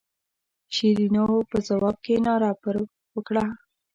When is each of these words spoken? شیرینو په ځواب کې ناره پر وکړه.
شیرینو 0.73 1.27
په 1.49 1.57
ځواب 1.67 1.95
کې 2.05 2.15
ناره 2.25 2.51
پر 2.61 2.75
وکړه. 3.15 3.45